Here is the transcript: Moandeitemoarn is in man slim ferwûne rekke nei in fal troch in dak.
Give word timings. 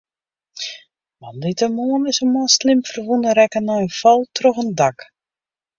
Moandeitemoarn 1.21 2.07
is 2.11 2.19
in 2.23 2.29
man 2.33 2.49
slim 2.57 2.79
ferwûne 2.89 3.29
rekke 3.37 3.59
nei 3.63 3.81
in 3.85 3.91
fal 3.99 4.21
troch 4.35 4.59
in 4.63 4.69
dak. 4.79 4.97